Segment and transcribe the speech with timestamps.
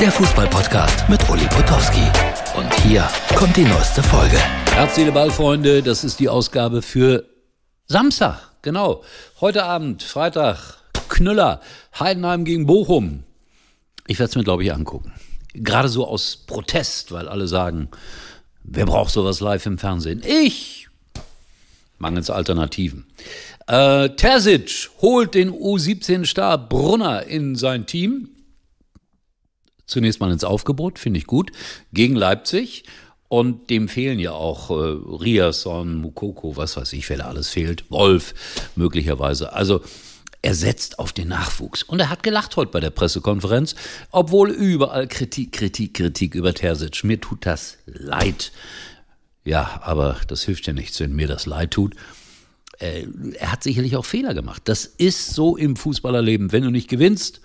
[0.00, 2.06] der Fußballpodcast mit Uli Potowski.
[2.56, 4.38] Und hier kommt die neueste Folge.
[4.72, 7.24] Herz, Seele, Ball, Freunde, das ist die Ausgabe für
[7.86, 8.38] Samstag.
[8.62, 9.02] Genau.
[9.40, 10.76] Heute Abend, Freitag,
[11.08, 11.60] Knüller,
[11.98, 13.24] Heidenheim gegen Bochum.
[14.06, 15.14] Ich werde es mir, glaube ich, angucken.
[15.52, 17.88] Gerade so aus Protest, weil alle sagen,
[18.62, 20.22] wer braucht sowas live im Fernsehen?
[20.24, 20.86] Ich!
[21.98, 23.04] Mangels Alternativen.
[23.66, 28.28] Äh, Terzic holt den U17-Star Brunner in sein Team
[29.88, 31.50] zunächst mal ins Aufgebot, finde ich gut,
[31.92, 32.84] gegen Leipzig.
[33.30, 37.90] Und dem fehlen ja auch äh, Riasson, Mukoko, was weiß ich, wer da alles fehlt,
[37.90, 38.32] Wolf
[38.74, 39.52] möglicherweise.
[39.52, 39.82] Also
[40.40, 41.82] er setzt auf den Nachwuchs.
[41.82, 43.74] Und er hat gelacht heute bei der Pressekonferenz,
[44.12, 47.04] obwohl überall Kritik, Kritik, Kritik über Terzic.
[47.04, 48.52] Mir tut das leid.
[49.44, 51.94] Ja, aber das hilft ja nichts, wenn mir das leid tut.
[52.78, 54.62] Äh, er hat sicherlich auch Fehler gemacht.
[54.66, 56.52] Das ist so im Fußballerleben.
[56.52, 57.40] Wenn du nicht gewinnst,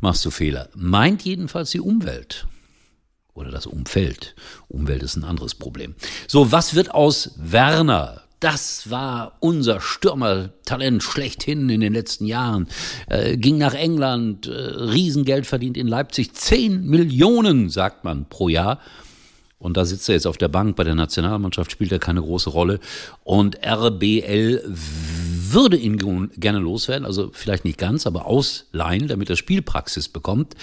[0.00, 0.68] machst du Fehler.
[0.74, 2.46] Meint jedenfalls die Umwelt.
[3.34, 4.34] Oder das Umfeld.
[4.68, 5.94] Umwelt ist ein anderes Problem.
[6.28, 8.22] So, was wird aus Werner?
[8.38, 12.68] Das war unser Stürmertalent schlechthin in den letzten Jahren.
[13.08, 16.34] Äh, ging nach England, äh, Riesengeld verdient in Leipzig.
[16.34, 18.80] Zehn Millionen, sagt man, pro Jahr.
[19.58, 22.50] Und da sitzt er jetzt auf der Bank bei der Nationalmannschaft, spielt er keine große
[22.50, 22.80] Rolle.
[23.22, 24.62] Und RBL
[25.54, 30.54] würde ihn gerne loswerden, also vielleicht nicht ganz, aber ausleihen, damit er Spielpraxis bekommt.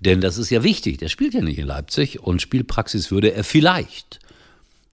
[0.00, 0.98] Denn das ist ja wichtig.
[0.98, 4.18] Der spielt ja nicht in Leipzig und Spielpraxis würde er vielleicht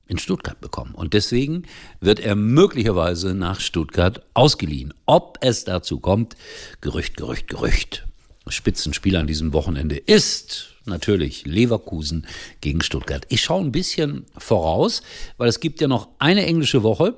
[0.08, 0.94] in Stuttgart bekommen.
[0.94, 1.64] Und deswegen
[2.00, 4.94] wird er möglicherweise nach Stuttgart ausgeliehen.
[5.06, 6.36] Ob es dazu kommt,
[6.82, 8.06] Gerücht, Gerücht, Gerücht.
[8.48, 12.28] Spitzenspiel an diesem Wochenende ist natürlich Leverkusen
[12.62, 13.26] gegen Stuttgart.
[13.30, 15.02] Ich schaue ein bisschen voraus,
[15.38, 17.18] weil es gibt ja noch eine englische Woche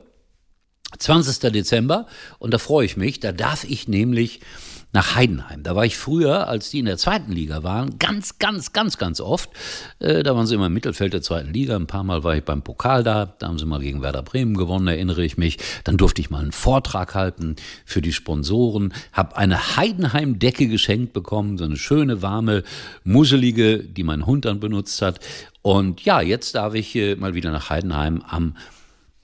[0.97, 1.51] 20.
[1.51, 2.07] Dezember
[2.39, 4.41] und da freue ich mich, da darf ich nämlich
[4.93, 5.63] nach Heidenheim.
[5.63, 9.19] Da war ich früher, als die in der zweiten Liga waren, ganz, ganz, ganz, ganz
[9.19, 9.49] oft.
[9.99, 11.75] Äh, da waren sie immer im Mittelfeld der zweiten Liga.
[11.75, 13.25] Ein paar Mal war ich beim Pokal da.
[13.25, 15.57] Da haben sie mal gegen Werder Bremen gewonnen, erinnere ich mich.
[15.83, 18.93] Dann durfte ich mal einen Vortrag halten für die Sponsoren.
[19.11, 22.63] Habe eine Heidenheim-Decke geschenkt bekommen, so eine schöne, warme,
[23.03, 25.19] muschelige, die mein Hund dann benutzt hat.
[25.61, 28.55] Und ja, jetzt darf ich äh, mal wieder nach Heidenheim am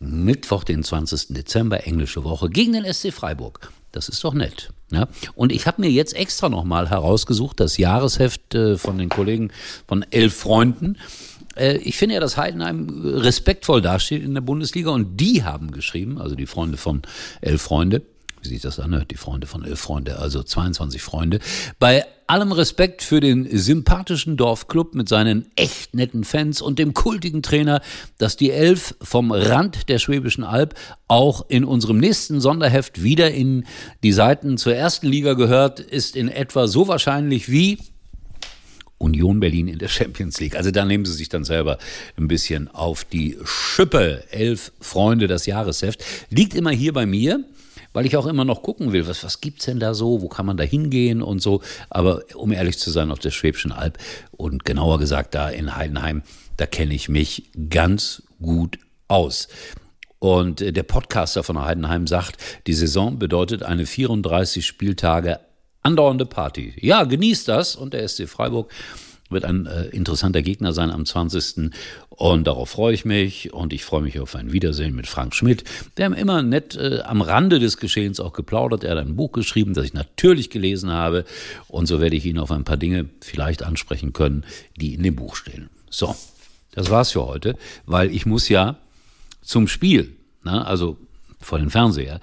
[0.04, 1.30] Mittwoch, den 20.
[1.30, 3.72] Dezember, englische Woche, gegen den SC Freiburg.
[3.92, 4.70] Das ist doch nett.
[4.92, 5.08] Ja?
[5.36, 9.52] Und ich habe mir jetzt extra nochmal herausgesucht, das Jahresheft äh, von den Kollegen
[9.88, 10.98] von Elf Freunden.
[11.56, 16.20] Äh, ich finde ja, dass Heidenheim respektvoll dasteht in der Bundesliga und die haben geschrieben,
[16.20, 17.04] also die Freunde von
[17.42, 18.02] Elf Freunde,
[18.44, 21.40] wie sich das anhört, die Freunde von elf Freunde, also 22 Freunde.
[21.80, 27.44] Bei allem Respekt für den sympathischen Dorfclub mit seinen echt netten Fans und dem kultigen
[27.44, 27.80] Trainer,
[28.18, 30.74] dass die Elf vom Rand der Schwäbischen Alb
[31.08, 33.66] auch in unserem nächsten Sonderheft wieder in
[34.02, 37.78] die Seiten zur ersten Liga gehört, ist in etwa so wahrscheinlich wie
[38.98, 40.56] Union Berlin in der Champions League.
[40.56, 41.78] Also da nehmen sie sich dann selber
[42.18, 44.24] ein bisschen auf die Schippe.
[44.32, 46.04] Elf Freunde, das Jahresheft.
[46.32, 47.44] Liegt immer hier bei mir
[47.94, 50.46] weil ich auch immer noch gucken will, was, was es denn da so, wo kann
[50.46, 51.62] man da hingehen und so.
[51.90, 53.98] Aber um ehrlich zu sein, auf der Schwäbischen Alb
[54.32, 56.24] und genauer gesagt da in Heidenheim,
[56.58, 59.48] da kenne ich mich ganz gut aus.
[60.20, 62.38] Und äh, der Podcaster von Heidenheim sagt,
[62.68, 65.40] die Saison bedeutet eine 34 Spieltage
[65.82, 66.74] andauernde Party.
[66.80, 68.72] Ja, genießt das und der SC Freiburg
[69.34, 71.72] wird ein äh, interessanter Gegner sein am 20.
[72.10, 73.54] Und darauf freue ich mich.
[73.54, 75.64] Und ich freue mich auf ein Wiedersehen mit Frank Schmidt.
[75.96, 78.84] Wir haben immer nett äh, am Rande des Geschehens auch geplaudert.
[78.84, 81.26] Er hat ein Buch geschrieben, das ich natürlich gelesen habe.
[81.68, 84.46] Und so werde ich ihn auf ein paar Dinge vielleicht ansprechen können,
[84.78, 85.70] die in dem Buch stehen.
[85.90, 86.16] So,
[86.72, 87.56] das war's für heute,
[87.86, 88.78] weil ich muss ja
[89.42, 90.98] zum Spiel, ne, also
[91.40, 92.20] vor den Fernseher,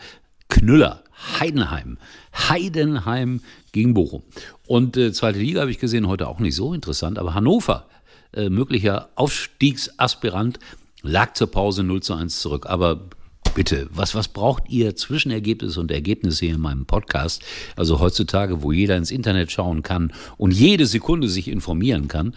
[0.49, 1.05] Knüller,
[1.39, 1.99] Heidenheim.
[2.35, 3.41] Heidenheim
[3.73, 4.23] gegen Bochum.
[4.67, 7.87] Und äh, zweite Liga habe ich gesehen, heute auch nicht so interessant, aber Hannover,
[8.33, 10.59] äh, möglicher Aufstiegsaspirant,
[11.03, 12.67] lag zur Pause 0 zu 1 zurück.
[12.67, 13.09] Aber
[13.55, 17.43] bitte, was, was braucht ihr Zwischenergebnis und Ergebnisse hier in meinem Podcast?
[17.77, 22.35] Also heutzutage, wo jeder ins Internet schauen kann und jede Sekunde sich informieren kann,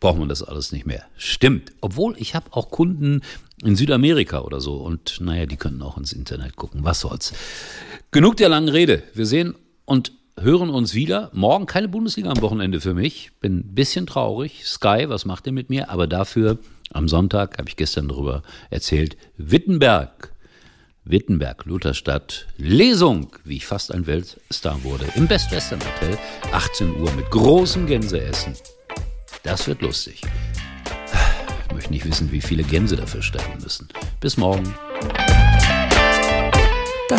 [0.00, 1.04] braucht man das alles nicht mehr.
[1.16, 1.72] Stimmt.
[1.80, 3.22] Obwohl ich habe auch Kunden
[3.62, 6.84] in Südamerika oder so und naja, die können auch ins Internet gucken.
[6.84, 7.32] Was soll's?
[8.12, 9.04] Genug der langen Rede.
[9.14, 9.54] Wir sehen
[9.84, 11.30] und hören uns wieder.
[11.32, 13.30] Morgen keine Bundesliga am Wochenende für mich.
[13.38, 14.66] Bin ein bisschen traurig.
[14.66, 15.90] Sky, was macht ihr mit mir?
[15.90, 16.58] Aber dafür
[16.92, 20.32] am Sonntag, habe ich gestern darüber erzählt, Wittenberg.
[21.04, 26.18] Wittenberg, Lutherstadt, Lesung, wie ich fast ein Weltstar wurde, im Best Western Hotel,
[26.50, 28.54] 18 Uhr mit großem Gänseessen.
[29.44, 30.22] Das wird lustig.
[31.68, 33.86] Ich möchte nicht wissen, wie viele Gänse dafür sterben müssen.
[34.18, 34.74] Bis morgen.